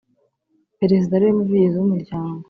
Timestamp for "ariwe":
1.15-1.31